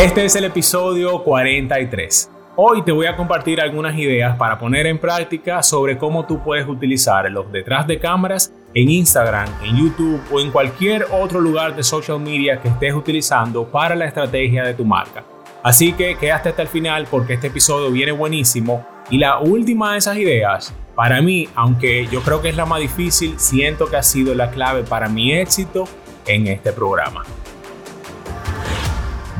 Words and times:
Este 0.00 0.24
es 0.24 0.34
el 0.34 0.44
episodio 0.44 1.22
43. 1.22 2.30
Hoy 2.56 2.80
te 2.80 2.90
voy 2.90 3.04
a 3.04 3.16
compartir 3.16 3.60
algunas 3.60 3.94
ideas 3.98 4.34
para 4.38 4.58
poner 4.58 4.86
en 4.86 4.96
práctica 4.96 5.62
sobre 5.62 5.98
cómo 5.98 6.24
tú 6.24 6.42
puedes 6.42 6.66
utilizar 6.66 7.30
los 7.30 7.52
detrás 7.52 7.86
de 7.86 7.98
cámaras 7.98 8.50
en 8.72 8.90
Instagram, 8.90 9.46
en 9.62 9.76
YouTube 9.76 10.22
o 10.32 10.40
en 10.40 10.50
cualquier 10.52 11.06
otro 11.12 11.38
lugar 11.38 11.76
de 11.76 11.82
social 11.82 12.18
media 12.18 12.62
que 12.62 12.68
estés 12.68 12.94
utilizando 12.94 13.66
para 13.66 13.94
la 13.94 14.06
estrategia 14.06 14.64
de 14.64 14.72
tu 14.72 14.86
marca. 14.86 15.22
Así 15.62 15.92
que 15.92 16.16
quédate 16.16 16.48
hasta 16.48 16.62
el 16.62 16.68
final 16.68 17.06
porque 17.10 17.34
este 17.34 17.48
episodio 17.48 17.90
viene 17.90 18.12
buenísimo 18.12 18.86
y 19.10 19.18
la 19.18 19.38
última 19.40 19.92
de 19.92 19.98
esas 19.98 20.16
ideas, 20.16 20.74
para 20.94 21.20
mí, 21.20 21.46
aunque 21.54 22.06
yo 22.10 22.22
creo 22.22 22.40
que 22.40 22.48
es 22.48 22.56
la 22.56 22.64
más 22.64 22.80
difícil, 22.80 23.38
siento 23.38 23.90
que 23.90 23.98
ha 23.98 24.02
sido 24.02 24.34
la 24.34 24.50
clave 24.50 24.82
para 24.82 25.10
mi 25.10 25.34
éxito 25.34 25.84
en 26.26 26.46
este 26.46 26.72
programa. 26.72 27.22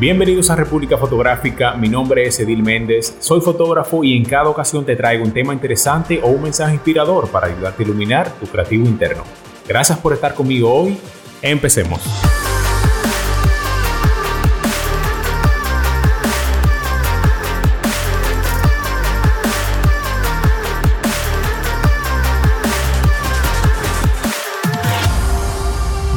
Bienvenidos 0.01 0.49
a 0.49 0.57
República 0.57 0.97
Fotográfica, 0.97 1.75
mi 1.75 1.91
nombre 1.91 2.27
es 2.27 2.41
Edil 2.41 2.63
Méndez, 2.63 3.19
soy 3.21 3.43
fotógrafo 3.43 4.03
y 4.03 4.17
en 4.17 4.25
cada 4.25 4.49
ocasión 4.49 4.87
te 4.87 4.97
traigo 4.97 5.23
un 5.23 5.31
tema 5.31 5.53
interesante 5.53 6.19
o 6.23 6.29
un 6.29 6.43
mensaje 6.43 6.73
inspirador 6.73 7.29
para 7.29 7.49
ayudarte 7.49 7.83
a 7.83 7.87
iluminar 7.87 8.31
tu 8.41 8.47
creativo 8.47 8.87
interno. 8.87 9.25
Gracias 9.69 9.99
por 9.99 10.15
estar 10.15 10.33
conmigo 10.33 10.73
hoy, 10.73 10.97
empecemos. 11.43 12.01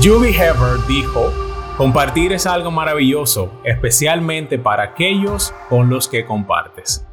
Julie 0.02 0.32
Heber 0.32 0.86
dijo, 0.88 1.43
Compartir 1.78 2.34
es 2.34 2.46
algo 2.46 2.70
maravilloso, 2.70 3.60
especialmente 3.66 4.60
para 4.60 4.84
aquellos 4.84 5.56
con 5.70 5.90
los 5.90 6.08
que 6.08 6.24
compartes. 6.24 7.08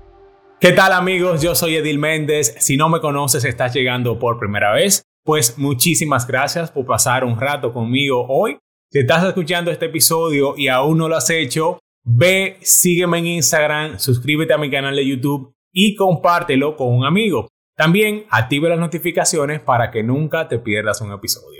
¿Qué 0.61 0.73
tal 0.73 0.93
amigos? 0.93 1.41
Yo 1.41 1.55
soy 1.55 1.77
Edil 1.77 1.99
Méndez. 1.99 2.57
Si 2.59 2.77
no 2.77 2.91
me 2.91 3.01
conoces, 3.01 3.47
estás 3.47 3.73
llegando 3.73 4.19
por 4.19 4.39
primera 4.39 4.75
vez, 4.75 5.03
pues 5.25 5.57
muchísimas 5.57 6.27
gracias 6.27 6.71
por 6.71 6.85
pasar 6.85 7.25
un 7.25 7.41
rato 7.41 7.73
conmigo 7.73 8.27
hoy. 8.29 8.59
Si 8.91 8.99
estás 8.99 9.25
escuchando 9.25 9.71
este 9.71 9.87
episodio 9.87 10.53
y 10.59 10.69
aún 10.69 10.99
no 10.99 11.09
lo 11.09 11.17
has 11.17 11.31
hecho, 11.31 11.79
ve, 12.05 12.59
sígueme 12.61 13.21
en 13.21 13.27
Instagram, 13.29 13.99
suscríbete 13.99 14.53
a 14.53 14.59
mi 14.59 14.71
canal 14.71 14.95
de 14.95 15.09
YouTube 15.09 15.55
y 15.73 15.95
compártelo 15.95 16.77
con 16.77 16.89
un 16.89 17.07
amigo. 17.07 17.49
También 17.79 18.27
active 18.29 18.69
las 18.69 18.79
notificaciones 18.79 19.61
para 19.61 19.91
que 19.91 20.03
nunca 20.03 20.49
te 20.49 20.59
pierdas 20.59 21.01
un 21.01 21.13
episodio. 21.13 21.60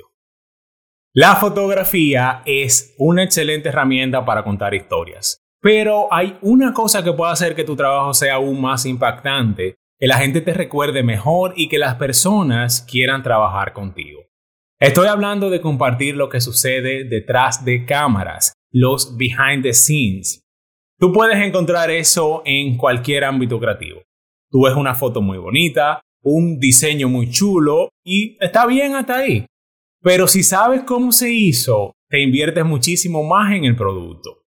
La 1.13 1.35
fotografía 1.35 2.41
es 2.47 2.95
una 2.97 3.25
excelente 3.25 3.71
herramienta 3.71 4.25
para 4.25 4.45
contar 4.45 4.75
historias, 4.75 5.43
pero 5.61 6.07
hay 6.15 6.39
una 6.41 6.73
cosa 6.73 7.03
que 7.03 7.13
puede 7.13 7.33
hacer 7.33 7.57
que 7.57 7.65
tu 7.65 7.75
trabajo 7.75 8.15
sea 8.15 8.37
aún 8.37 8.61
más 8.61 8.87
impactante, 8.87 9.75
que 9.99 10.07
la 10.07 10.19
gente 10.19 10.41
te 10.41 10.55
recuerde 10.55 11.03
mejor 11.03 11.53
y 11.57 11.69
que 11.69 11.79
las 11.79 11.97
personas 11.97 12.87
quieran 12.89 13.25
trabajar 13.25 13.73
contigo. 13.73 14.21
Estoy 14.79 15.09
hablando 15.09 15.51
de 15.51 15.61
compartir 15.61 16.15
lo 16.15 16.29
que 16.29 16.41
sucede 16.41 17.03
detrás 17.03 17.65
de 17.65 17.85
cámaras, 17.85 18.53
los 18.71 19.17
behind 19.17 19.65
the 19.65 19.73
scenes. 19.73 20.45
Tú 20.97 21.13
puedes 21.13 21.45
encontrar 21.45 21.91
eso 21.91 22.43
en 22.45 22.77
cualquier 22.77 23.25
ámbito 23.25 23.59
creativo. 23.59 24.01
Tú 24.49 24.63
ves 24.63 24.77
una 24.77 24.95
foto 24.95 25.21
muy 25.21 25.39
bonita, 25.39 26.03
un 26.23 26.61
diseño 26.61 27.09
muy 27.09 27.29
chulo 27.31 27.89
y 28.05 28.37
está 28.41 28.65
bien 28.65 28.95
hasta 28.95 29.17
ahí. 29.17 29.45
Pero 30.03 30.27
si 30.27 30.43
sabes 30.43 30.83
cómo 30.83 31.13
se 31.13 31.31
hizo, 31.31 31.95
te 32.09 32.21
inviertes 32.21 32.65
muchísimo 32.65 33.23
más 33.23 33.53
en 33.53 33.65
el 33.65 33.77
producto. 33.77 34.45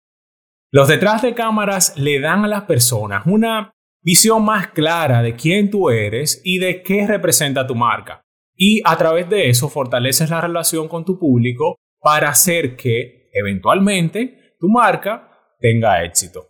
Los 0.70 0.89
detrás 0.89 1.20
de 1.20 1.34
cámaras 1.34 1.97
le 1.98 2.19
dan 2.20 2.44
a 2.44 2.48
las 2.48 2.62
personas 2.62 3.25
una 3.27 3.72
visión 4.03 4.44
más 4.44 4.69
clara 4.69 5.22
de 5.22 5.37
quién 5.37 5.71
tú 5.71 5.91
eres 5.91 6.41
y 6.44 6.59
de 6.59 6.82
qué 6.82 7.06
representa 7.06 7.66
tu 7.66 7.75
marca. 7.75 8.22
Y 8.56 8.81
a 8.84 8.97
través 8.97 9.28
de 9.28 9.50
eso 9.50 9.69
fortaleces 9.69 10.31
la 10.31 10.41
relación 10.41 10.88
con 10.88 11.04
tu 11.04 11.19
público 11.19 11.77
para 12.00 12.31
hacer 12.31 12.77
que, 12.77 13.28
eventualmente, 13.32 14.56
tu 14.59 14.69
marca 14.69 15.28
tenga 15.60 16.03
éxito. 16.04 16.48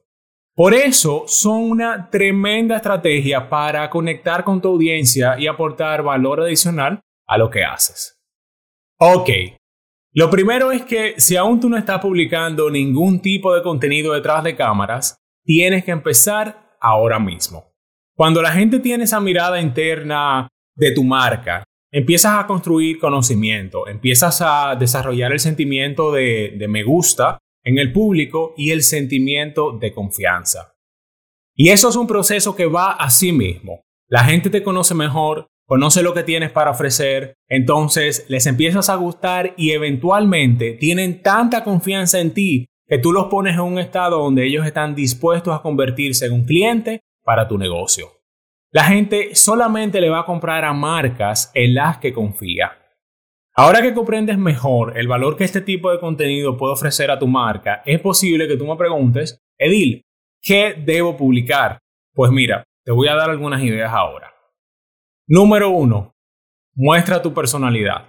Por 0.55 0.75
eso 0.75 1.25
son 1.27 1.63
una 1.63 2.11
tremenda 2.11 2.77
estrategia 2.77 3.49
para 3.49 3.89
conectar 3.91 4.45
con 4.45 4.61
tu 4.61 4.69
audiencia 4.69 5.39
y 5.39 5.47
aportar 5.47 6.03
valor 6.03 6.41
adicional 6.43 7.01
a 7.27 7.39
lo 7.39 7.51
que 7.51 7.65
haces. 7.65 8.12
Ok. 8.99 9.31
Lo 10.15 10.29
primero 10.29 10.73
es 10.73 10.83
que 10.83 11.15
si 11.19 11.37
aún 11.37 11.59
tú 11.59 11.69
no 11.69 11.79
estás 11.79 12.01
publicando 12.01 12.71
ningún 12.71 13.21
tipo 13.21 13.55
de 13.55 13.63
contenido 13.63 14.13
detrás 14.13 14.45
de 14.45 14.55
cámaras, 14.55 15.17
tienes 15.45 15.85
que 15.85 15.91
empezar 15.91 16.77
ahora 16.81 17.19
mismo. 17.19 17.73
Cuando 18.15 18.43
la 18.43 18.53
gente 18.53 18.79
tiene 18.79 19.05
esa 19.05 19.21
mirada 19.21 19.61
interna 19.61 20.49
de 20.77 20.93
tu 20.93 21.03
marca, 21.03 21.65
empiezas 21.91 22.39
a 22.39 22.47
construir 22.47 22.99
conocimiento, 22.99 23.89
empiezas 23.89 24.43
a 24.43 24.77
desarrollar 24.77 25.33
el 25.33 25.41
sentimiento 25.41 26.13
de, 26.13 26.55
de 26.59 26.69
me 26.69 26.83
gusta 26.83 27.39
en 27.65 27.79
el 27.79 27.93
público 27.93 28.55
y 28.57 28.71
el 28.71 28.83
sentimiento 28.83 29.73
de 29.73 29.95
confianza. 29.95 30.75
Y 31.55 31.71
eso 31.71 31.89
es 31.89 31.97
un 31.97 32.07
proceso 32.07 32.55
que 32.55 32.67
va 32.67 32.93
a 32.93 33.11
sí 33.11 33.33
mismo. 33.33 33.83
La 34.09 34.25
gente 34.25 34.51
te 34.51 34.63
conoce 34.63 34.95
mejor, 34.95 35.47
conoce 35.67 36.03
lo 36.03 36.15
que 36.15 36.23
tienes 36.23 36.51
para 36.51 36.71
ofrecer, 36.71 37.35
entonces 37.49 38.27
les 38.29 38.47
empiezas 38.47 38.91
a 38.91 38.97
gustar 38.97 39.55
y 39.57 39.73
eventualmente 39.73 40.73
tienen 40.73 41.23
tanta 41.23 41.65
confianza 41.65 42.21
en 42.21 42.35
ti 42.35 42.67
que 42.87 42.99
tú 42.99 43.13
los 43.13 43.27
pones 43.27 43.55
en 43.55 43.61
un 43.61 43.79
estado 43.79 44.19
donde 44.19 44.47
ellos 44.47 44.67
están 44.67 44.95
dispuestos 44.95 45.55
a 45.55 45.63
convertirse 45.63 46.27
en 46.27 46.33
un 46.33 46.45
cliente 46.45 47.01
para 47.25 47.49
tu 47.49 47.57
negocio. 47.57 48.09
La 48.71 48.85
gente 48.85 49.35
solamente 49.35 50.01
le 50.01 50.11
va 50.11 50.21
a 50.21 50.27
comprar 50.27 50.65
a 50.65 50.73
marcas 50.73 51.51
en 51.55 51.75
las 51.75 51.99
que 51.99 52.13
confía. 52.13 52.73
Ahora 53.55 53.83
que 53.83 53.93
comprendes 53.93 54.39
mejor 54.39 54.99
el 54.99 55.09
valor 55.09 55.37
que 55.37 55.45
este 55.45 55.61
tipo 55.61 55.91
de 55.91 56.01
contenido 56.01 56.57
puede 56.57 56.73
ofrecer 56.73 57.11
a 57.11 57.19
tu 57.19 57.27
marca, 57.27 57.83
es 57.85 58.01
posible 58.01 58.49
que 58.49 58.57
tú 58.57 58.67
me 58.67 58.77
preguntes, 58.77 59.39
Edil, 59.59 60.03
¿qué 60.41 60.75
debo 60.77 61.17
publicar? 61.17 61.79
Pues 62.15 62.31
mira, 62.31 62.65
te 62.83 62.93
voy 62.93 63.09
a 63.09 63.15
dar 63.15 63.29
algunas 63.29 63.63
ideas 63.63 63.93
ahora. 63.93 64.32
Número 65.29 65.71
uno, 65.71 66.17
muestra 66.75 67.23
tu 67.23 67.33
personalidad. 67.33 68.09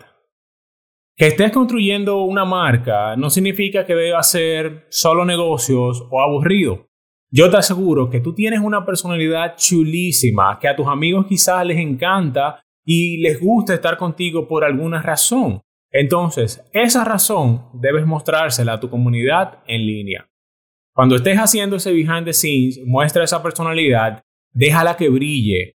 Que 1.15 1.27
estés 1.27 1.51
construyendo 1.51 2.23
una 2.23 2.43
marca 2.43 3.15
no 3.15 3.29
significa 3.29 3.85
que 3.85 3.93
deba 3.93 4.23
ser 4.23 4.87
solo 4.89 5.23
negocios 5.23 6.07
o 6.09 6.21
aburrido. 6.21 6.87
Yo 7.29 7.51
te 7.51 7.57
aseguro 7.57 8.09
que 8.09 8.19
tú 8.19 8.33
tienes 8.33 8.61
una 8.61 8.83
personalidad 8.83 9.55
chulísima, 9.55 10.57
que 10.59 10.67
a 10.67 10.75
tus 10.75 10.87
amigos 10.87 11.27
quizás 11.27 11.65
les 11.65 11.77
encanta 11.77 12.63
y 12.83 13.17
les 13.17 13.39
gusta 13.39 13.75
estar 13.75 13.97
contigo 13.97 14.47
por 14.47 14.63
alguna 14.63 15.01
razón. 15.01 15.61
Entonces, 15.91 16.63
esa 16.73 17.03
razón 17.03 17.69
debes 17.73 18.07
mostrársela 18.07 18.73
a 18.73 18.79
tu 18.79 18.89
comunidad 18.89 19.59
en 19.67 19.85
línea. 19.85 20.27
Cuando 20.95 21.15
estés 21.15 21.37
haciendo 21.37 21.75
ese 21.75 21.91
behind 21.91 22.25
the 22.25 22.33
scenes, 22.33 22.79
muestra 22.85 23.23
esa 23.23 23.41
personalidad, 23.43 24.23
déjala 24.51 24.97
que 24.97 25.09
brille, 25.09 25.75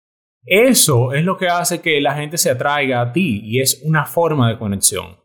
eso 0.49 1.11
es 1.11 1.25
lo 1.25 1.37
que 1.37 1.49
hace 1.49 1.81
que 1.81 1.99
la 1.99 2.15
gente 2.15 2.37
se 2.37 2.49
atraiga 2.49 3.01
a 3.01 3.11
ti 3.11 3.41
y 3.43 3.59
es 3.59 3.81
una 3.83 4.05
forma 4.05 4.49
de 4.49 4.57
conexión. 4.57 5.17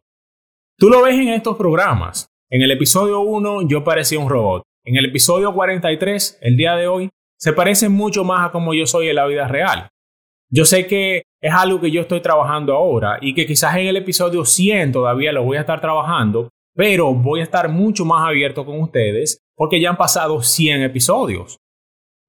Tú 0.77 0.91
lo 0.91 1.01
ves 1.03 1.15
en 1.15 1.29
estos 1.29 1.57
programas. 1.57 2.27
En 2.51 2.61
el 2.61 2.73
episodio 2.73 3.21
1 3.21 3.69
yo 3.69 3.85
parecía 3.85 4.19
un 4.19 4.29
robot. 4.29 4.65
En 4.85 4.97
el 4.97 5.05
episodio 5.05 5.55
43, 5.55 6.41
el 6.43 6.57
día 6.57 6.75
de 6.75 6.89
hoy, 6.89 7.09
se 7.39 7.53
parece 7.53 7.89
mucho 7.89 8.25
más 8.25 8.49
a 8.49 8.51
como 8.51 8.75
yo 8.75 8.85
soy 8.85 9.11
en 9.11 9.15
la 9.15 9.27
vida 9.27 9.47
real. 9.47 9.89
Yo 10.51 10.65
sé 10.65 10.89
que 10.89 11.23
es 11.41 11.55
algo 11.55 11.81
que 11.81 11.93
yo 11.93 12.01
estoy 12.01 12.21
trabajando 12.21 12.75
ahora 12.75 13.19
y 13.21 13.33
que 13.33 13.47
quizás 13.47 13.77
en 13.77 13.87
el 13.87 13.97
episodio 13.97 14.45
100 14.45 14.91
todavía 14.91 15.31
lo 15.31 15.45
voy 15.45 15.57
a 15.57 15.61
estar 15.61 15.81
trabajando, 15.81 16.51
pero 16.75 17.15
voy 17.15 17.41
a 17.41 17.45
estar 17.45 17.69
mucho 17.69 18.05
más 18.05 18.29
abierto 18.29 18.67
con 18.67 18.81
ustedes 18.81 19.39
porque 19.57 19.81
ya 19.81 19.91
han 19.91 19.97
pasado 19.97 20.43
100 20.43 20.83
episodios. 20.83 21.59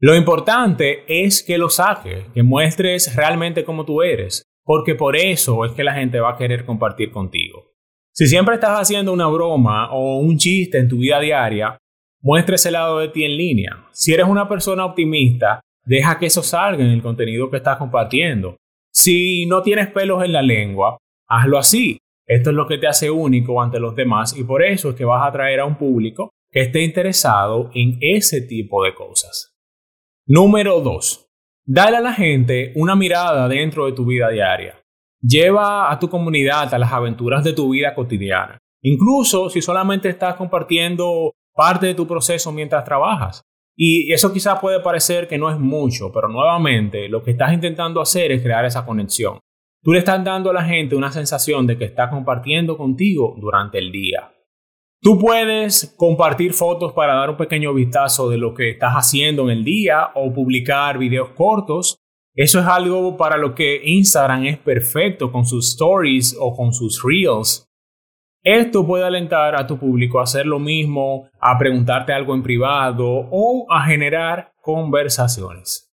Lo 0.03 0.17
importante 0.17 1.05
es 1.07 1.41
que 1.41 1.57
lo 1.57 1.69
saques, 1.69 2.25
que 2.33 2.44
muestres 2.44 3.15
realmente 3.15 3.63
cómo 3.63 3.85
tú 3.85 4.01
eres, 4.01 4.44
porque 4.65 4.95
por 4.95 5.15
eso 5.15 5.63
es 5.63 5.71
que 5.71 5.85
la 5.85 5.94
gente 5.94 6.19
va 6.19 6.31
a 6.31 6.35
querer 6.35 6.65
compartir 6.65 7.09
contigo. 7.09 7.71
Si 8.11 8.27
siempre 8.27 8.55
estás 8.55 8.77
haciendo 8.77 9.13
una 9.13 9.27
broma 9.27 9.94
o 9.94 10.17
un 10.17 10.38
chiste 10.38 10.77
en 10.77 10.89
tu 10.89 10.97
vida 10.97 11.21
diaria, 11.21 11.77
muestra 12.21 12.55
ese 12.55 12.69
lado 12.69 13.00
de 13.00 13.07
ti 13.07 13.23
en 13.23 13.38
línea. 13.38 13.88
Si 13.94 14.13
eres 14.13 14.27
una 14.27 14.50
persona 14.50 14.83
optimista, 14.83 15.61
deja 15.85 16.19
que 16.19 16.25
eso 16.25 16.44
salga 16.44 16.83
en 16.83 16.91
el 16.91 17.01
contenido 17.01 17.49
que 17.49 17.56
estás 17.56 17.77
compartiendo. 17.77 18.57
Si 18.91 19.45
no 19.45 19.61
tienes 19.61 19.88
pelos 19.88 20.21
en 20.21 20.33
la 20.33 20.41
lengua, 20.41 20.97
hazlo 21.29 21.57
así. 21.57 21.97
Esto 22.27 22.49
es 22.49 22.57
lo 22.57 22.67
que 22.67 22.77
te 22.77 22.88
hace 22.88 23.09
único 23.09 23.61
ante 23.61 23.79
los 23.79 23.95
demás 23.95 24.35
y 24.38 24.44
por 24.44 24.63
eso 24.63 24.89
es 24.89 24.95
que 24.95 25.06
vas 25.06 25.21
a 25.23 25.27
atraer 25.27 25.61
a 25.61 25.65
un 25.65 25.77
público 25.77 26.31
que 26.51 26.59
esté 26.59 26.81
interesado 26.81 27.71
en 27.73 27.97
ese 28.01 28.41
tipo 28.41 28.83
de 28.83 28.94
cosas. 28.94 29.52
Número 30.25 30.79
2. 30.79 31.27
Dale 31.65 31.97
a 31.97 31.99
la 31.99 32.13
gente 32.13 32.71
una 32.77 32.95
mirada 32.95 33.49
dentro 33.49 33.87
de 33.87 33.91
tu 33.91 34.05
vida 34.05 34.29
diaria. 34.29 34.81
Lleva 35.21 35.91
a 35.91 35.99
tu 35.99 36.09
comunidad 36.09 36.73
a 36.73 36.79
las 36.79 36.93
aventuras 36.93 37.43
de 37.43 37.51
tu 37.51 37.71
vida 37.71 37.93
cotidiana. 37.93 38.57
Incluso 38.81 39.49
si 39.49 39.61
solamente 39.61 40.07
estás 40.07 40.35
compartiendo 40.35 41.33
parte 41.53 41.87
de 41.87 41.95
tu 41.95 42.07
proceso 42.07 42.53
mientras 42.53 42.85
trabajas. 42.85 43.43
Y 43.75 44.13
eso 44.13 44.31
quizás 44.31 44.61
puede 44.61 44.79
parecer 44.79 45.27
que 45.27 45.37
no 45.37 45.49
es 45.49 45.59
mucho, 45.59 46.09
pero 46.13 46.29
nuevamente 46.29 47.09
lo 47.09 47.21
que 47.21 47.31
estás 47.31 47.51
intentando 47.51 47.99
hacer 47.99 48.31
es 48.31 48.41
crear 48.41 48.63
esa 48.63 48.85
conexión. 48.85 49.39
Tú 49.81 49.91
le 49.91 49.99
estás 49.99 50.23
dando 50.23 50.51
a 50.51 50.53
la 50.53 50.63
gente 50.63 50.95
una 50.95 51.11
sensación 51.11 51.67
de 51.67 51.77
que 51.77 51.83
está 51.83 52.09
compartiendo 52.09 52.77
contigo 52.77 53.35
durante 53.41 53.77
el 53.77 53.91
día. 53.91 54.32
Tú 55.03 55.19
puedes 55.19 55.94
compartir 55.97 56.53
fotos 56.53 56.94
para 56.94 57.15
dar 57.15 57.31
un 57.31 57.35
pequeño 57.35 57.73
vistazo 57.73 58.29
de 58.29 58.38
lo 58.38 58.53
que 58.53 58.69
estás 58.69 58.94
haciendo 58.94 59.44
en 59.44 59.57
el 59.57 59.65
día 59.65 60.11
o 60.15 60.31
publicar 60.31 60.97
videos 60.97 61.31
cortos. 61.31 61.97
Eso 62.33 62.61
es 62.61 62.65
algo 62.65 63.17
para 63.17 63.35
lo 63.35 63.53
que 63.53 63.81
Instagram 63.83 64.45
es 64.45 64.57
perfecto 64.59 65.29
con 65.29 65.45
sus 65.45 65.71
stories 65.71 66.38
o 66.39 66.55
con 66.55 66.73
sus 66.73 67.03
reels. 67.03 67.67
Esto 68.44 68.88
puede 68.88 69.03
alentar 69.03 69.59
a 69.59 69.67
tu 69.67 69.77
público 69.77 70.21
a 70.21 70.23
hacer 70.23 70.45
lo 70.45 70.59
mismo, 70.59 71.27
a 71.38 71.57
preguntarte 71.59 72.13
algo 72.13 72.33
en 72.33 72.41
privado 72.41 73.27
o 73.29 73.67
a 73.69 73.85
generar 73.85 74.53
conversaciones. 74.61 75.94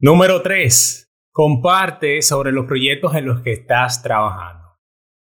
Número 0.00 0.40
3. 0.40 1.12
Comparte 1.30 2.22
sobre 2.22 2.52
los 2.52 2.64
proyectos 2.64 3.14
en 3.16 3.26
los 3.26 3.42
que 3.42 3.52
estás 3.52 4.02
trabajando. 4.02 4.63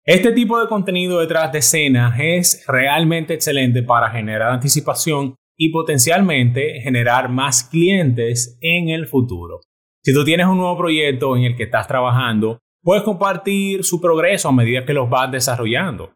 Este 0.05 0.33
tipo 0.33 0.59
de 0.59 0.67
contenido 0.67 1.21
detrás 1.21 1.53
de 1.53 1.59
escena 1.59 2.13
es 2.19 2.65
realmente 2.67 3.33
excelente 3.33 3.83
para 3.83 4.09
generar 4.09 4.51
anticipación 4.51 5.35
y 5.57 5.69
potencialmente 5.69 6.81
generar 6.81 7.29
más 7.29 7.63
clientes 7.63 8.57
en 8.59 8.89
el 8.89 9.07
futuro. 9.07 9.61
Si 10.03 10.13
tú 10.13 10.25
tienes 10.25 10.47
un 10.47 10.57
nuevo 10.57 10.77
proyecto 10.77 11.38
en 11.38 11.44
el 11.44 11.55
que 11.55 11.63
estás 11.63 11.88
trabajando, 11.88 12.59
puedes 12.81 13.03
compartir 13.03 13.85
su 13.85 14.01
progreso 14.01 14.50
a 14.50 14.51
medida 14.51 14.83
que 14.83 14.94
los 14.94 15.09
vas 15.09 15.31
desarrollando. 15.31 16.11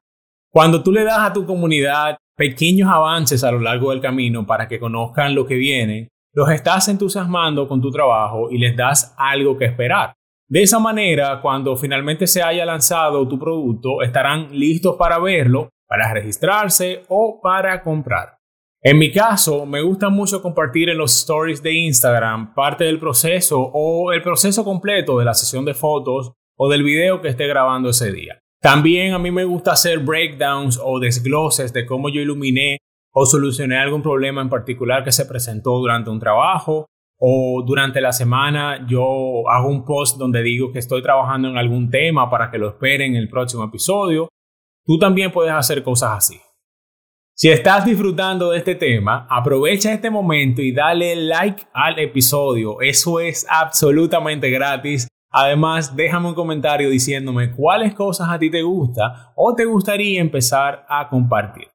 Cuando 0.51 0.83
tú 0.83 0.91
le 0.91 1.05
das 1.05 1.19
a 1.19 1.31
tu 1.31 1.45
comunidad 1.45 2.17
pequeños 2.35 2.89
avances 2.89 3.41
a 3.45 3.53
lo 3.53 3.61
largo 3.61 3.91
del 3.91 4.01
camino 4.01 4.45
para 4.45 4.67
que 4.67 4.81
conozcan 4.81 5.33
lo 5.33 5.45
que 5.45 5.55
viene, 5.55 6.09
los 6.33 6.49
estás 6.49 6.89
entusiasmando 6.89 7.69
con 7.69 7.81
tu 7.81 7.89
trabajo 7.89 8.51
y 8.51 8.57
les 8.57 8.75
das 8.75 9.15
algo 9.17 9.57
que 9.57 9.63
esperar. 9.63 10.16
De 10.49 10.61
esa 10.63 10.79
manera, 10.79 11.41
cuando 11.41 11.75
finalmente 11.75 12.25
se 12.25 12.41
haya 12.41 12.65
lanzado 12.65 13.27
tu 13.27 13.37
producto, 13.37 14.01
estarán 14.01 14.47
listos 14.57 14.95
para 14.95 15.19
verlo, 15.19 15.67
para 15.85 16.13
registrarse 16.13 17.03
o 17.09 17.41
para 17.41 17.83
comprar. 17.83 18.37
En 18.81 18.97
mi 18.97 19.11
caso, 19.11 19.65
me 19.65 19.81
gusta 19.81 20.07
mucho 20.07 20.41
compartir 20.41 20.87
en 20.87 20.99
los 20.99 21.13
stories 21.17 21.61
de 21.61 21.73
Instagram 21.73 22.53
parte 22.53 22.85
del 22.85 22.97
proceso 22.97 23.59
o 23.59 24.13
el 24.13 24.21
proceso 24.21 24.63
completo 24.63 25.19
de 25.19 25.25
la 25.25 25.33
sesión 25.33 25.65
de 25.65 25.73
fotos 25.73 26.31
o 26.57 26.69
del 26.69 26.83
video 26.83 27.19
que 27.21 27.27
esté 27.27 27.45
grabando 27.47 27.89
ese 27.89 28.13
día. 28.13 28.39
También 28.61 29.13
a 29.13 29.19
mí 29.19 29.31
me 29.31 29.43
gusta 29.43 29.73
hacer 29.73 29.99
breakdowns 29.99 30.79
o 30.81 30.99
desgloses 30.99 31.73
de 31.73 31.85
cómo 31.85 32.07
yo 32.07 32.21
iluminé 32.21 32.77
o 33.13 33.25
solucioné 33.25 33.77
algún 33.77 34.01
problema 34.01 34.41
en 34.41 34.49
particular 34.49 35.03
que 35.03 35.11
se 35.11 35.25
presentó 35.25 35.71
durante 35.77 36.09
un 36.09 36.19
trabajo 36.19 36.85
o 37.19 37.63
durante 37.65 37.99
la 37.99 38.11
semana 38.11 38.85
yo 38.87 39.49
hago 39.49 39.69
un 39.69 39.83
post 39.83 40.17
donde 40.17 40.43
digo 40.43 40.71
que 40.71 40.79
estoy 40.79 41.01
trabajando 41.01 41.49
en 41.49 41.57
algún 41.57 41.89
tema 41.89 42.29
para 42.29 42.51
que 42.51 42.57
lo 42.57 42.69
esperen 42.69 43.15
en 43.15 43.21
el 43.21 43.29
próximo 43.29 43.63
episodio. 43.63 44.29
Tú 44.85 44.99
también 44.99 45.31
puedes 45.31 45.51
hacer 45.51 45.83
cosas 45.83 46.11
así. 46.17 46.39
Si 47.35 47.49
estás 47.49 47.85
disfrutando 47.85 48.51
de 48.51 48.59
este 48.59 48.75
tema, 48.75 49.27
aprovecha 49.29 49.93
este 49.93 50.09
momento 50.09 50.61
y 50.61 50.71
dale 50.71 51.15
like 51.15 51.63
al 51.73 51.99
episodio. 51.99 52.81
Eso 52.81 53.19
es 53.19 53.45
absolutamente 53.49 54.49
gratis. 54.49 55.07
Además, 55.29 55.95
déjame 55.95 56.29
un 56.29 56.35
comentario 56.35 56.89
diciéndome 56.89 57.51
cuáles 57.51 57.93
cosas 57.93 58.29
a 58.29 58.39
ti 58.39 58.49
te 58.49 58.63
gusta 58.63 59.33
o 59.35 59.53
te 59.53 59.65
gustaría 59.65 60.19
empezar 60.19 60.85
a 60.89 61.09
compartir. 61.09 61.67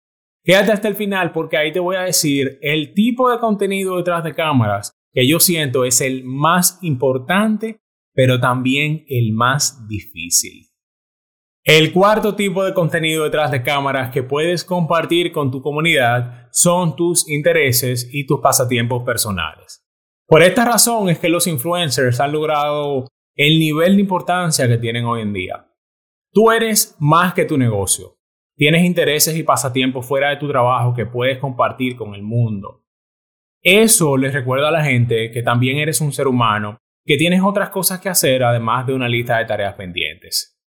Quédate 0.45 0.73
hasta 0.73 0.89
el 0.89 0.97
final 0.97 1.31
porque 1.31 1.57
ahí 1.57 1.71
te 1.71 1.79
voy 1.79 1.95
a 1.95 2.03
decir 2.03 2.59
el 2.61 2.93
tipo 2.95 3.31
de 3.31 3.39
contenido 3.39 3.97
detrás 3.97 4.25
de 4.25 4.35
cámaras 4.35 4.93
que 5.13 5.29
yo 5.29 5.41
siento 5.41 5.85
es 5.85 6.01
el 6.01 6.25
más 6.25 6.79
importante, 6.83 7.81
pero 8.15 8.41
también 8.41 9.05
el 9.09 9.33
más 9.33 9.87
difícil. 9.89 10.69
El 11.65 11.93
cuarto 11.93 12.35
tipo 12.35 12.65
de 12.65 12.75
contenido 12.75 13.23
detrás 13.23 13.53
de 13.53 13.63
cámaras 13.63 14.11
que 14.11 14.25
puedes 14.25 14.65
compartir 14.65 15.31
con 15.31 15.53
tu 15.53 15.63
comunidad 15.63 16.49
son 16.51 16.97
tus 16.97 17.29
intereses 17.29 18.09
y 18.13 18.27
tus 18.27 18.41
pasatiempos 18.41 19.05
personales. 19.05 19.87
Por 20.27 20.43
esta 20.43 20.65
razón 20.65 21.09
es 21.09 21.19
que 21.21 21.29
los 21.29 21.47
influencers 21.47 22.19
han 22.19 22.33
logrado 22.33 23.07
el 23.37 23.59
nivel 23.59 23.95
de 23.95 24.03
importancia 24.03 24.67
que 24.67 24.79
tienen 24.79 25.05
hoy 25.05 25.23
en 25.23 25.33
día. 25.33 25.69
Tú 26.33 26.51
eres 26.51 26.97
más 26.99 27.33
que 27.35 27.45
tu 27.45 27.57
negocio. 27.57 28.17
Tienes 28.57 28.85
intereses 28.85 29.37
y 29.37 29.43
pasatiempos 29.43 30.05
fuera 30.05 30.31
de 30.31 30.37
tu 30.37 30.49
trabajo 30.49 30.95
que 30.95 31.07
puedes 31.07 31.39
compartir 31.39 31.97
con 31.97 32.15
el 32.15 32.23
mundo. 32.23 32.82
Eso 33.63 34.17
les 34.17 34.35
recuerda 34.35 34.69
a 34.69 34.73
la 34.73 34.85
gente 34.85 35.31
que 35.31 35.43
también 35.43 35.79
eres 35.79 36.01
un 36.01 36.13
ser 36.13 36.27
humano, 36.27 36.79
que 37.05 37.17
tienes 37.17 37.43
otras 37.43 37.71
cosas 37.71 38.01
que 38.01 38.09
hacer 38.09 38.43
además 38.43 38.87
de 38.87 38.95
una 38.95 39.09
lista 39.09 39.39
de 39.39 39.45
tareas 39.45 39.75
pendientes. 39.75 40.59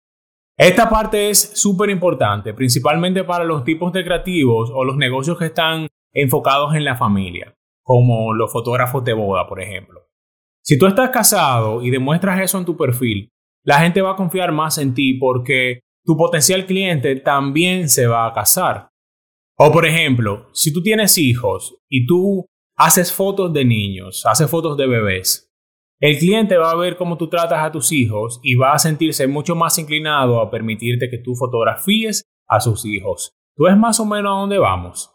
Esta 0.57 0.89
parte 0.89 1.31
es 1.31 1.61
súper 1.61 1.91
importante, 1.91 2.55
principalmente 2.55 3.25
para 3.25 3.45
los 3.45 3.65
tipos 3.65 3.93
de 3.93 4.05
creativos 4.05 4.71
o 4.73 4.85
los 4.85 4.97
negocios 4.97 5.37
que 5.37 5.47
están 5.47 5.89
enfocados 6.13 6.77
en 6.77 6.85
la 6.85 6.95
familia, 6.95 7.57
como 7.83 8.33
los 8.33 8.53
fotógrafos 8.53 9.03
de 9.05 9.15
boda, 9.15 9.49
por 9.49 9.61
ejemplo. 9.61 10.03
Si 10.63 10.79
tú 10.79 10.87
estás 10.87 11.11
casado 11.11 11.83
y 11.83 11.91
demuestras 11.91 12.41
eso 12.41 12.59
en 12.59 12.65
tu 12.65 12.77
perfil, 12.77 13.31
la 13.65 13.81
gente 13.81 14.01
va 14.03 14.13
a 14.13 14.17
confiar 14.17 14.53
más 14.53 14.79
en 14.79 14.95
ti 14.95 15.15
porque 15.15 15.81
tu 16.05 16.17
potencial 16.17 16.67
cliente 16.67 17.17
también 17.17 17.89
se 17.89 18.07
va 18.07 18.27
a 18.27 18.33
casar. 18.33 18.91
O 19.59 19.73
por 19.73 19.87
ejemplo, 19.87 20.49
si 20.53 20.73
tú 20.73 20.83
tienes 20.83 21.19
hijos 21.19 21.77
y 21.89 22.07
tú 22.07 22.47
haces 22.77 23.13
fotos 23.13 23.53
de 23.53 23.65
niños, 23.65 24.25
haces 24.27 24.51
fotos 24.51 24.77
de 24.77 24.87
bebés, 24.87 25.45
el 26.01 26.19
cliente 26.19 26.57
va 26.57 26.71
a 26.71 26.77
ver 26.77 26.97
cómo 26.97 27.17
tú 27.17 27.29
tratas 27.29 27.65
a 27.65 27.73
tus 27.73 27.93
hijos 27.93 28.41
y 28.43 28.57
va 28.57 28.75
a 28.75 28.79
sentirse 28.79 29.27
mucho 29.27 29.55
más 29.55 29.79
inclinado 29.79 30.41
a 30.41 30.51
permitirte 30.51 31.09
que 31.09 31.19
tú 31.19 31.35
fotografíes 31.35 32.25
a 32.47 32.61
sus 32.61 32.85
hijos. 32.85 33.33
¿Tú 33.57 33.65
ves 33.65 33.77
más 33.77 34.01
o 34.01 34.05
menos 34.05 34.37
a 34.37 34.41
dónde 34.41 34.59
vamos? 34.59 35.13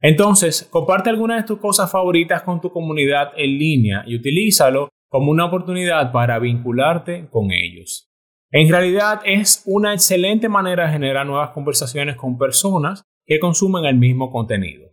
Entonces, 0.00 0.68
comparte 0.70 1.10
algunas 1.10 1.42
de 1.42 1.48
tus 1.48 1.58
cosas 1.58 1.90
favoritas 1.90 2.42
con 2.42 2.60
tu 2.60 2.70
comunidad 2.70 3.32
en 3.36 3.58
línea 3.58 4.04
y 4.06 4.14
utilízalo 4.14 4.88
como 5.08 5.32
una 5.32 5.46
oportunidad 5.46 6.12
para 6.12 6.38
vincularte 6.38 7.28
con 7.30 7.50
ellos. 7.50 8.08
En 8.52 8.68
realidad 8.68 9.20
es 9.24 9.62
una 9.66 9.94
excelente 9.94 10.48
manera 10.48 10.86
de 10.86 10.92
generar 10.92 11.26
nuevas 11.26 11.50
conversaciones 11.50 12.16
con 12.16 12.38
personas 12.38 13.02
que 13.26 13.40
consumen 13.40 13.84
el 13.84 13.96
mismo 13.96 14.30
contenido. 14.30 14.90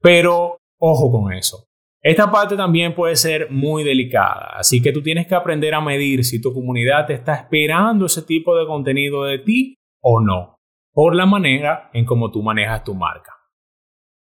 Pero 0.00 0.57
Ojo 0.78 1.10
con 1.10 1.32
eso. 1.32 1.64
Esta 2.00 2.30
parte 2.30 2.56
también 2.56 2.94
puede 2.94 3.16
ser 3.16 3.50
muy 3.50 3.82
delicada, 3.82 4.56
así 4.56 4.80
que 4.80 4.92
tú 4.92 5.02
tienes 5.02 5.26
que 5.26 5.34
aprender 5.34 5.74
a 5.74 5.80
medir 5.80 6.24
si 6.24 6.40
tu 6.40 6.54
comunidad 6.54 7.06
te 7.06 7.14
está 7.14 7.34
esperando 7.34 8.06
ese 8.06 8.22
tipo 8.22 8.56
de 8.56 8.66
contenido 8.66 9.24
de 9.24 9.40
ti 9.40 9.74
o 10.00 10.20
no, 10.20 10.56
por 10.92 11.16
la 11.16 11.26
manera 11.26 11.90
en 11.92 12.04
cómo 12.04 12.30
tú 12.30 12.40
manejas 12.40 12.84
tu 12.84 12.94
marca. 12.94 13.32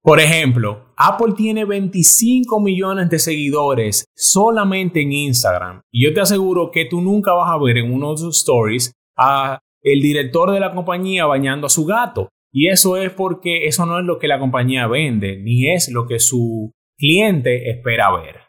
Por 0.01 0.19
ejemplo, 0.19 0.93
Apple 0.95 1.33
tiene 1.35 1.65
25 1.65 2.59
millones 2.59 3.09
de 3.09 3.19
seguidores 3.19 4.05
solamente 4.15 5.01
en 5.01 5.11
Instagram 5.11 5.81
y 5.91 6.05
yo 6.05 6.13
te 6.13 6.21
aseguro 6.21 6.69
que 6.71 6.85
tú 6.85 7.01
nunca 7.01 7.33
vas 7.33 7.49
a 7.49 7.57
ver 7.57 7.79
en 7.79 7.91
uno 7.91 8.11
de 8.11 8.17
sus 8.19 8.37
stories 8.37 8.93
a 9.17 9.59
el 9.81 10.01
director 10.01 10.51
de 10.51 10.59
la 10.59 10.73
compañía 10.73 11.25
bañando 11.25 11.67
a 11.67 11.71
su 11.71 11.85
gato. 11.85 12.29
Y 12.57 12.69
eso 12.69 12.95
es 12.95 13.11
porque 13.11 13.65
eso 13.65 13.85
no 13.85 13.99
es 13.99 14.05
lo 14.05 14.17
que 14.17 14.29
la 14.29 14.39
compañía 14.39 14.87
vende, 14.87 15.35
ni 15.35 15.69
es 15.69 15.89
lo 15.89 16.07
que 16.07 16.19
su 16.19 16.71
cliente 16.97 17.69
espera 17.69 18.15
ver. 18.15 18.43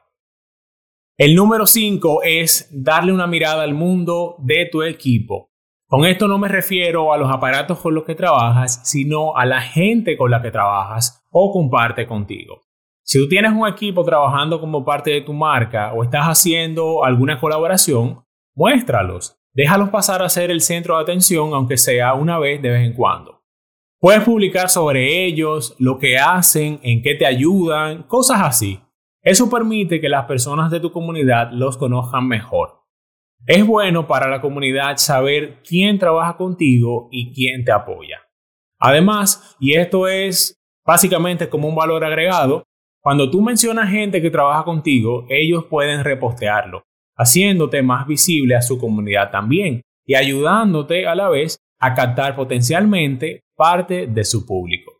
El 1.19 1.35
número 1.35 1.67
5 1.67 2.21
es 2.23 2.69
darle 2.71 3.13
una 3.13 3.27
mirada 3.27 3.65
al 3.65 3.75
mundo 3.75 4.37
de 4.39 4.69
tu 4.71 4.85
equipo. 4.85 5.51
Con 5.89 6.05
esto 6.05 6.29
no 6.29 6.39
me 6.39 6.47
refiero 6.47 7.13
a 7.13 7.19
los 7.19 7.29
aparatos 7.29 7.81
con 7.81 7.97
los 7.97 8.05
que 8.05 8.15
trabajas, 8.15 8.89
sino 8.89 9.37
a 9.37 9.45
la 9.45 9.61
gente 9.61 10.17
con 10.17 10.31
la 10.31 10.41
que 10.41 10.53
trabajas 10.53 11.27
o 11.33 11.51
comparte 11.51 12.07
contigo. 12.07 12.61
Si 13.03 13.19
tú 13.19 13.29
tienes 13.29 13.51
un 13.51 13.67
equipo 13.67 14.05
trabajando 14.05 14.61
como 14.61 14.85
parte 14.85 15.11
de 15.11 15.23
tu 15.23 15.33
marca 15.33 15.93
o 15.95 16.05
estás 16.05 16.27
haciendo 16.27 17.05
alguna 17.05 17.41
colaboración, 17.41 18.25
muéstralos. 18.55 19.37
Déjalos 19.53 19.89
pasar 19.89 20.23
a 20.23 20.29
ser 20.29 20.53
el 20.53 20.61
centro 20.61 20.95
de 20.97 21.03
atención, 21.03 21.55
aunque 21.55 21.77
sea 21.77 22.15
una 22.15 22.39
vez 22.39 22.63
de 22.63 22.71
vez 22.71 22.87
en 22.87 22.93
cuando. 22.93 23.36
Puedes 24.07 24.23
publicar 24.23 24.69
sobre 24.69 25.27
ellos, 25.27 25.75
lo 25.81 25.99
que 25.99 26.17
hacen, 26.17 26.79
en 26.85 27.03
qué 27.03 27.17
te 27.17 27.27
ayudan, 27.27 28.05
cosas 28.05 28.41
así. 28.41 28.79
Eso 29.21 29.51
permite 29.51 30.01
que 30.01 30.09
las 30.09 30.27
personas 30.27 30.71
de 30.71 30.79
tu 30.79 30.93
comunidad 30.93 31.51
los 31.51 31.77
conozcan 31.77 32.29
mejor. 32.29 32.85
Es 33.49 33.67
bueno 33.67 34.07
para 34.07 34.29
la 34.29 34.41
comunidad 34.41 34.99
saber 34.99 35.61
quién 35.65 35.99
trabaja 35.99 36.37
contigo 36.37 37.09
y 37.11 37.35
quién 37.35 37.65
te 37.65 37.73
apoya. 37.73 38.21
Además, 38.79 39.57
y 39.59 39.75
esto 39.75 40.07
es 40.07 40.55
básicamente 40.87 41.49
como 41.49 41.67
un 41.67 41.75
valor 41.75 42.05
agregado, 42.05 42.63
cuando 43.03 43.29
tú 43.29 43.43
mencionas 43.43 43.91
gente 43.91 44.23
que 44.23 44.31
trabaja 44.31 44.63
contigo, 44.63 45.27
ellos 45.29 45.65
pueden 45.69 46.05
repostearlo, 46.05 46.85
haciéndote 47.17 47.83
más 47.83 48.07
visible 48.07 48.55
a 48.55 48.63
su 48.63 48.79
comunidad 48.79 49.33
también 49.33 49.83
y 50.07 50.15
ayudándote 50.15 51.09
a 51.09 51.17
la 51.17 51.29
vez 51.29 51.59
a 51.79 51.95
captar 51.95 52.37
potencialmente 52.37 53.45
parte 53.57 54.07
de 54.07 54.25
su 54.25 54.47
público. 54.47 54.93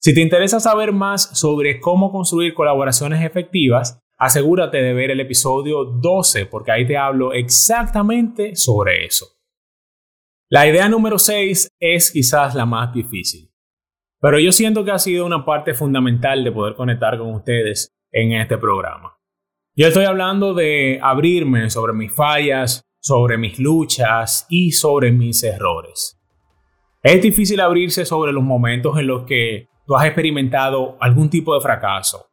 Si 0.00 0.14
te 0.14 0.20
interesa 0.20 0.60
saber 0.60 0.92
más 0.92 1.38
sobre 1.38 1.80
cómo 1.80 2.12
construir 2.12 2.52
colaboraciones 2.52 3.24
efectivas, 3.24 3.98
asegúrate 4.18 4.78
de 4.78 4.92
ver 4.92 5.10
el 5.10 5.20
episodio 5.20 5.84
12 5.84 6.46
porque 6.46 6.72
ahí 6.72 6.86
te 6.86 6.96
hablo 6.96 7.32
exactamente 7.32 8.54
sobre 8.54 9.06
eso. 9.06 9.26
La 10.50 10.68
idea 10.68 10.88
número 10.88 11.18
6 11.18 11.68
es 11.80 12.12
quizás 12.12 12.54
la 12.54 12.66
más 12.66 12.92
difícil, 12.92 13.50
pero 14.20 14.38
yo 14.38 14.52
siento 14.52 14.84
que 14.84 14.90
ha 14.90 14.98
sido 14.98 15.24
una 15.24 15.44
parte 15.44 15.74
fundamental 15.74 16.44
de 16.44 16.52
poder 16.52 16.74
conectar 16.74 17.18
con 17.18 17.34
ustedes 17.34 17.90
en 18.12 18.32
este 18.32 18.58
programa. 18.58 19.16
Yo 19.76 19.88
estoy 19.88 20.04
hablando 20.04 20.54
de 20.54 21.00
abrirme 21.02 21.68
sobre 21.70 21.94
mis 21.94 22.14
fallas, 22.14 22.82
sobre 23.04 23.36
mis 23.36 23.58
luchas 23.58 24.46
y 24.48 24.72
sobre 24.72 25.12
mis 25.12 25.44
errores. 25.44 26.18
Es 27.02 27.20
difícil 27.20 27.60
abrirse 27.60 28.06
sobre 28.06 28.32
los 28.32 28.42
momentos 28.42 28.98
en 28.98 29.08
los 29.08 29.24
que 29.24 29.68
tú 29.86 29.94
has 29.94 30.06
experimentado 30.06 30.96
algún 31.00 31.28
tipo 31.28 31.54
de 31.54 31.60
fracaso. 31.60 32.28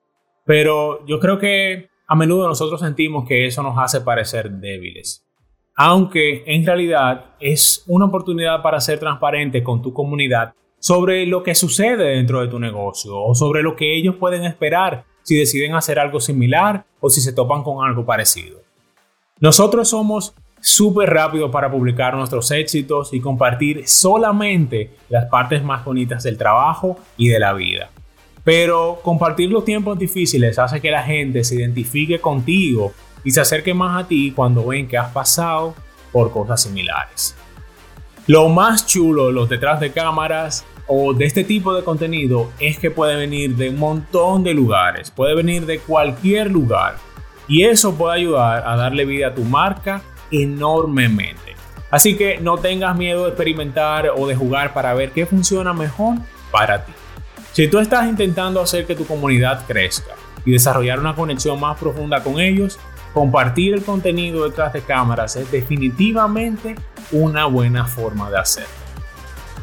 Pero 0.46 1.06
yo 1.06 1.20
creo 1.20 1.38
que 1.38 1.90
a 2.08 2.16
menudo 2.16 2.48
nosotros 2.48 2.80
sentimos 2.80 3.28
que 3.28 3.46
eso 3.46 3.62
nos 3.62 3.78
hace 3.78 4.00
parecer 4.00 4.50
débiles. 4.50 5.28
Aunque 5.75 6.46
en 6.46 6.66
realidad 6.66 7.36
es 7.42 7.84
una 7.88 8.06
oportunidad 8.06 8.62
para 8.62 8.80
ser 8.80 8.98
transparente 8.98 9.63
con 9.63 9.82
tu 9.82 9.92
comunidad 9.92 10.54
sobre 10.80 11.25
lo 11.25 11.44
que 11.44 11.54
sucede 11.54 12.16
dentro 12.16 12.40
de 12.40 12.48
tu 12.48 12.60
negocio 12.60 13.22
o 13.22 13.36
sobre 13.36 13.62
lo 13.62 13.75
que 13.75 13.98
ellos 13.98 14.16
pueden 14.16 14.46
esperar 14.46 15.04
si 15.24 15.36
deciden 15.36 15.75
hacer 15.75 16.00
algo 16.00 16.22
similar 16.22 16.86
o 17.01 17.10
si 17.10 17.20
se 17.20 17.34
topan 17.34 17.62
con 17.62 17.86
algo 17.86 18.06
parecido. 18.06 18.62
Nosotros 19.42 19.90
somos 19.90 20.34
súper 20.62 21.10
rápido 21.10 21.51
para 21.51 21.70
publicar 21.70 22.15
nuestros 22.15 22.50
éxitos 22.51 23.13
y 23.13 23.20
compartir 23.20 23.88
solamente 23.88 24.91
las 25.10 25.25
partes 25.25 25.63
más 25.63 25.84
bonitas 25.84 26.24
del 26.24 26.38
trabajo 26.38 26.98
y 27.18 27.30
de 27.30 27.39
la 27.39 27.53
vida. 27.53 27.89
Pero 28.44 29.00
compartir 29.03 29.51
los 29.51 29.65
tiempos 29.65 30.00
difíciles 30.00 30.58
hace 30.58 30.80
que 30.80 30.91
la 30.91 31.03
gente 31.03 31.44
se 31.44 31.56
identifique 31.56 32.20
contigo 32.20 32.94
y 33.24 33.32
se 33.32 33.41
acerque 33.41 33.74
más 33.74 34.03
a 34.03 34.08
ti 34.08 34.32
cuando 34.32 34.68
ven 34.68 34.88
que 34.88 34.98
has 34.98 35.12
pasado 35.12 35.75
por 36.12 36.32
cosas 36.32 36.62
similares. 36.62 37.36
Lo 38.27 38.50
más 38.50 38.86
chulo 38.86 39.32
los 39.32 39.50
detrás 39.50 39.80
de 39.80 39.91
cámaras 39.91 40.65
o 40.88 41.13
de 41.13 41.25
este 41.25 41.44
tipo 41.44 41.74
de 41.74 41.84
contenido 41.84 42.51
es 42.60 42.77
que 42.77 42.91
puede 42.91 43.15
venir 43.15 43.56
de 43.56 43.70
un 43.70 43.80
montón 43.80 44.44
de 44.44 44.53
lugares, 44.53 45.12
puede 45.12 45.36
venir 45.36 45.65
de 45.65 45.80
cualquier 45.80 46.51
lugar 46.51 46.96
y 47.48 47.63
eso 47.63 47.96
puede 47.96 48.15
ayudar 48.15 48.63
a 48.68 48.75
darle 48.75 49.06
vida 49.06 49.27
a 49.27 49.36
tu 49.36 49.44
marca 49.44 50.01
enormemente. 50.31 51.55
Así 51.89 52.15
que 52.15 52.39
no 52.39 52.57
tengas 52.57 52.97
miedo 52.97 53.23
de 53.23 53.29
experimentar 53.29 54.11
o 54.15 54.25
de 54.25 54.35
jugar 54.35 54.73
para 54.73 54.93
ver 54.93 55.11
qué 55.11 55.25
funciona 55.25 55.73
mejor 55.73 56.15
para 56.51 56.85
ti. 56.85 56.93
Si 57.51 57.67
tú 57.67 57.79
estás 57.79 58.07
intentando 58.07 58.61
hacer 58.61 58.85
que 58.85 58.95
tu 58.95 59.05
comunidad 59.05 59.65
crezca 59.67 60.15
y 60.45 60.51
desarrollar 60.51 61.00
una 61.00 61.15
conexión 61.15 61.59
más 61.59 61.77
profunda 61.77 62.23
con 62.23 62.39
ellos, 62.39 62.79
compartir 63.13 63.73
el 63.73 63.83
contenido 63.83 64.45
detrás 64.45 64.71
de 64.71 64.81
cámaras 64.81 65.35
es 65.35 65.51
definitivamente 65.51 66.75
una 67.11 67.45
buena 67.45 67.85
forma 67.85 68.31
de 68.31 68.38
hacerlo. 68.39 68.69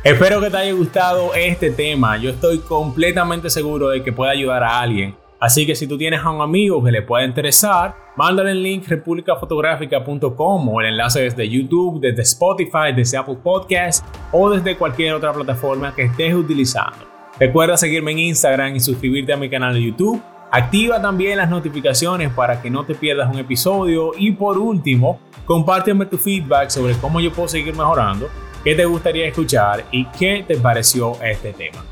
Espero 0.04 0.40
que 0.40 0.50
te 0.50 0.56
haya 0.58 0.72
gustado 0.72 1.34
este 1.34 1.70
tema. 1.70 2.18
Yo 2.18 2.30
estoy 2.30 2.58
completamente 2.58 3.48
seguro 3.48 3.88
de 3.88 4.04
que 4.04 4.12
puede 4.12 4.32
ayudar 4.32 4.62
a 4.62 4.80
alguien 4.80 5.16
Así 5.40 5.66
que 5.66 5.76
si 5.76 5.86
tú 5.86 5.96
tienes 5.96 6.20
a 6.24 6.30
un 6.30 6.40
amigo 6.40 6.82
que 6.82 6.90
le 6.90 7.02
pueda 7.02 7.24
interesar, 7.24 7.94
mándale 8.16 8.50
el 8.50 8.62
link 8.62 8.88
republicafotográfica.com 8.88 10.68
o 10.68 10.80
el 10.80 10.88
enlace 10.88 11.20
desde 11.20 11.48
YouTube, 11.48 12.00
desde 12.00 12.22
Spotify, 12.22 12.92
desde 12.94 13.18
Apple 13.18 13.38
Podcasts 13.42 14.04
o 14.32 14.50
desde 14.50 14.76
cualquier 14.76 15.14
otra 15.14 15.32
plataforma 15.32 15.94
que 15.94 16.02
estés 16.02 16.34
utilizando. 16.34 17.06
Recuerda 17.38 17.76
seguirme 17.76 18.10
en 18.12 18.18
Instagram 18.18 18.74
y 18.74 18.80
suscribirte 18.80 19.32
a 19.32 19.36
mi 19.36 19.48
canal 19.48 19.74
de 19.74 19.82
YouTube. 19.82 20.20
Activa 20.50 21.00
también 21.00 21.36
las 21.36 21.48
notificaciones 21.48 22.32
para 22.32 22.60
que 22.60 22.68
no 22.68 22.84
te 22.84 22.96
pierdas 22.96 23.32
un 23.32 23.38
episodio. 23.38 24.10
Y 24.18 24.32
por 24.32 24.58
último, 24.58 25.20
compárteme 25.44 26.06
tu 26.06 26.18
feedback 26.18 26.70
sobre 26.70 26.94
cómo 26.94 27.20
yo 27.20 27.32
puedo 27.32 27.48
seguir 27.48 27.76
mejorando, 27.76 28.28
qué 28.64 28.74
te 28.74 28.84
gustaría 28.86 29.28
escuchar 29.28 29.84
y 29.92 30.04
qué 30.06 30.44
te 30.48 30.56
pareció 30.56 31.12
este 31.22 31.52
tema. 31.52 31.84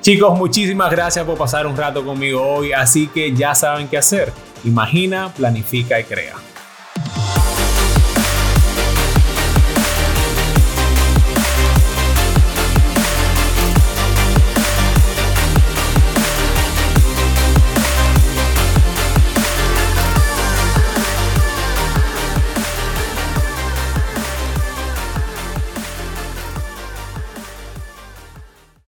Chicos, 0.00 0.38
muchísimas 0.38 0.90
gracias 0.90 1.26
por 1.26 1.36
pasar 1.36 1.66
un 1.66 1.76
rato 1.76 2.02
conmigo 2.02 2.42
hoy, 2.42 2.72
así 2.72 3.08
que 3.08 3.34
ya 3.34 3.54
saben 3.54 3.86
qué 3.86 3.98
hacer. 3.98 4.32
Imagina, 4.64 5.30
planifica 5.34 6.00
y 6.00 6.04
crea. 6.04 6.36